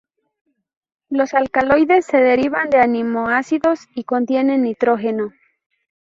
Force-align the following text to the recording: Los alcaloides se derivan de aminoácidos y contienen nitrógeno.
Los 1.09 1.35
alcaloides 1.35 2.07
se 2.07 2.17
derivan 2.17 2.71
de 2.71 2.79
aminoácidos 2.81 3.81
y 3.93 4.03
contienen 4.03 4.63
nitrógeno. 4.63 5.31